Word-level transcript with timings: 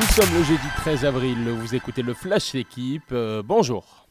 Nous 0.00 0.06
sommes 0.06 0.34
le 0.34 0.42
jeudi 0.44 0.66
13 0.76 1.04
avril, 1.04 1.36
vous 1.50 1.74
écoutez 1.74 2.00
le 2.00 2.14
Flash 2.14 2.54
L'équipe, 2.54 3.12
euh, 3.12 3.42
bonjour. 3.44 4.06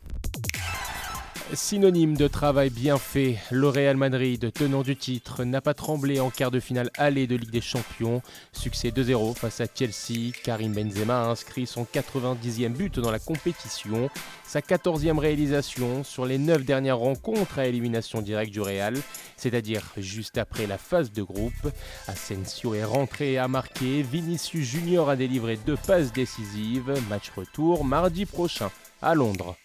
Synonyme 1.54 2.16
de 2.16 2.28
travail 2.28 2.70
bien 2.70 3.00
fait, 3.00 3.38
le 3.50 3.68
Real 3.70 3.98
Madrid, 3.98 4.52
tenant 4.54 4.84
du 4.84 4.96
titre, 4.96 5.44
n'a 5.44 5.62
pas 5.62 5.74
tremblé 5.74 6.20
en 6.20 6.30
quart 6.30 6.52
de 6.52 6.60
finale 6.60 6.92
aller 6.96 7.26
de 7.26 7.36
Ligue 7.36 7.50
des 7.50 7.60
Champions. 7.60 8.22
Succès 8.54 8.90
2-0 8.90 9.36
face 9.36 9.60
à 9.60 9.66
Chelsea. 9.66 10.32
Karim 10.44 10.74
Benzema 10.74 11.24
a 11.24 11.26
inscrit 11.26 11.66
son 11.66 11.88
90e 11.92 12.70
but 12.70 13.00
dans 13.00 13.10
la 13.10 13.18
compétition, 13.18 14.12
sa 14.46 14.60
14e 14.60 15.18
réalisation 15.18 16.04
sur 16.04 16.28
les 16.28 16.38
9 16.38 16.66
dernières 16.66 17.00
rencontres 17.00 17.58
à 17.58 17.66
élimination 17.66 18.22
directe 18.22 18.52
du 18.52 18.62
Real, 18.62 18.96
c'est-à-dire 19.36 19.84
juste 19.98 20.38
après 20.38 20.68
la 20.68 20.78
phase 20.78 21.12
de 21.12 21.24
groupe. 21.24 21.72
Asensio 22.08 22.76
est 22.76 22.84
rentré 22.84 23.34
et 23.34 23.38
a 23.40 23.48
marqué. 23.48 24.04
Vinicius 24.04 24.68
Junior 24.68 25.10
a 25.10 25.16
délivré 25.16 25.58
deux 25.66 25.78
passes 25.78 26.14
décisives. 26.14 26.94
Match 27.10 27.32
retour 27.36 27.84
mardi 27.84 28.28
prochain 28.28 28.70
à 29.02 29.16
Londres. 29.16 29.56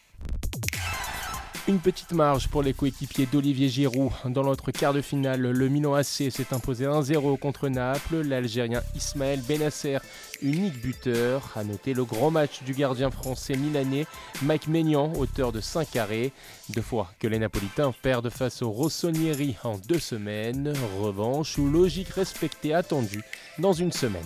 Une 1.66 1.78
petite 1.78 2.12
marge 2.12 2.48
pour 2.48 2.62
les 2.62 2.74
coéquipiers 2.74 3.24
d'Olivier 3.24 3.70
Giroud. 3.70 4.12
Dans 4.26 4.42
l'autre 4.42 4.70
quart 4.70 4.92
de 4.92 5.00
finale, 5.00 5.40
le 5.40 5.68
Milan 5.70 5.94
AC 5.94 6.30
s'est 6.30 6.52
imposé 6.52 6.84
1-0 6.84 7.38
contre 7.38 7.68
Naples. 7.68 8.20
L'Algérien 8.20 8.82
Ismaël 8.94 9.40
Benasser, 9.40 9.96
unique 10.42 10.78
buteur. 10.82 11.50
A 11.56 11.64
noter 11.64 11.94
le 11.94 12.04
grand 12.04 12.30
match 12.30 12.62
du 12.64 12.74
gardien 12.74 13.10
français 13.10 13.56
milanais 13.56 14.04
Mike 14.42 14.68
Maignan, 14.68 15.14
auteur 15.16 15.52
de 15.52 15.62
5 15.62 15.96
arrêts. 15.96 16.32
Deux 16.68 16.82
fois 16.82 17.10
que 17.18 17.28
les 17.28 17.38
Napolitains 17.38 17.94
perdent 18.02 18.28
face 18.28 18.60
aux 18.60 18.70
Rossonieri 18.70 19.56
en 19.64 19.78
deux 19.78 19.98
semaines. 19.98 20.74
Revanche 21.00 21.56
ou 21.56 21.66
logique 21.70 22.10
respectée 22.10 22.74
attendue 22.74 23.24
dans 23.58 23.72
une 23.72 23.92
semaine. 23.92 24.20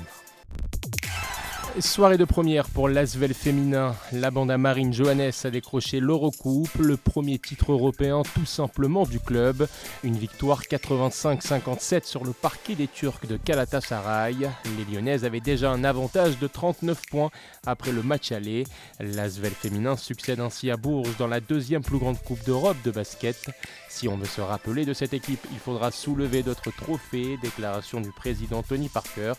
Soirée 1.80 2.18
de 2.18 2.24
première 2.24 2.68
pour 2.68 2.88
l'Asvel 2.88 3.32
féminin. 3.34 3.94
La 4.12 4.32
bande 4.32 4.50
à 4.50 4.58
Marine 4.58 4.92
Johannes 4.92 5.30
a 5.44 5.50
décroché 5.50 6.00
l'Eurocoupe, 6.00 6.74
le 6.80 6.96
premier 6.96 7.38
titre 7.38 7.70
européen 7.70 8.22
tout 8.34 8.46
simplement 8.46 9.06
du 9.06 9.20
club. 9.20 9.68
Une 10.02 10.16
victoire 10.16 10.62
85-57 10.62 12.04
sur 12.04 12.24
le 12.24 12.32
parquet 12.32 12.74
des 12.74 12.88
Turcs 12.88 13.26
de 13.28 13.38
Galatasaray. 13.44 14.50
Les 14.76 14.92
Lyonnaises 14.92 15.24
avaient 15.24 15.40
déjà 15.40 15.70
un 15.70 15.84
avantage 15.84 16.38
de 16.40 16.48
39 16.48 17.00
points 17.10 17.30
après 17.64 17.92
le 17.92 18.02
match 18.02 18.32
aller. 18.32 18.64
L'Asvel 18.98 19.52
féminin 19.52 19.96
succède 19.96 20.40
ainsi 20.40 20.72
à 20.72 20.76
Bourges 20.76 21.16
dans 21.16 21.28
la 21.28 21.40
deuxième 21.40 21.82
plus 21.82 21.98
grande 21.98 22.20
coupe 22.22 22.44
d'Europe 22.44 22.78
de 22.84 22.90
basket. 22.90 23.50
Si 23.88 24.08
on 24.08 24.16
veut 24.16 24.26
se 24.26 24.40
rappeler 24.40 24.84
de 24.84 24.94
cette 24.94 25.12
équipe, 25.14 25.46
il 25.52 25.58
faudra 25.58 25.92
soulever 25.92 26.42
d'autres 26.42 26.72
trophées. 26.72 27.38
Déclaration 27.40 28.00
du 28.00 28.10
président 28.10 28.64
Tony 28.64 28.88
Parker 28.88 29.34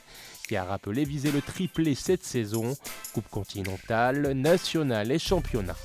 qui 0.50 0.58
a 0.58 0.64
rappelé 0.64 1.06
viser 1.06 1.32
le 1.32 1.42
triplé 1.42 1.94
cette 1.94 2.24
saison, 2.24 2.76
Coupe 3.14 3.30
continentale, 3.30 4.32
nationale 4.32 5.12
et 5.12 5.20
championnat. 5.20 5.76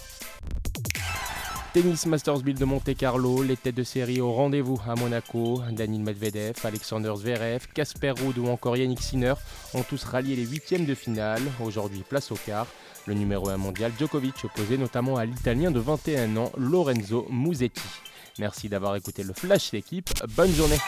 Tennis 1.75 2.07
Masters 2.07 2.39
Build 2.39 2.59
de 2.59 2.65
Monte 2.65 2.97
Carlo, 2.97 3.43
les 3.43 3.59
têtes 3.59 3.75
de 3.75 3.83
série 3.83 4.23
au 4.23 4.33
rendez-vous 4.33 4.81
à 4.89 4.95
Monaco. 4.95 5.61
Daniel 5.71 6.03
Medvedev, 6.03 6.55
Alexander 6.65 7.13
Zverev, 7.15 7.67
Casper 7.75 8.13
Ruud 8.13 8.39
ou 8.39 8.47
encore 8.47 8.79
Yannick 8.79 9.03
Sinner 9.03 9.35
ont 9.75 9.83
tous 9.83 10.03
rallié 10.05 10.35
les 10.35 10.47
huitièmes 10.47 10.87
de 10.87 10.95
finale. 10.95 11.43
Aujourd'hui, 11.63 12.03
place 12.09 12.33
au 12.33 12.37
quart. 12.37 12.67
Le 13.07 13.13
numéro 13.13 13.51
1 13.51 13.59
mondial 13.59 13.93
Djokovic 13.99 14.45
opposé 14.45 14.79
notamment 14.79 15.19
à 15.19 15.27
l'Italien 15.27 15.73
de 15.73 15.81
21 15.81 16.39
ans 16.39 16.53
Lorenzo 16.57 17.27
Musetti. 17.31 17.83
Merci 18.39 18.71
d'avoir 18.71 18.97
écouté 18.97 19.25
le 19.25 19.35
Flash 19.35 19.73
d'équipe. 19.73 20.09
Bonne 20.35 20.53
journée. 20.53 20.79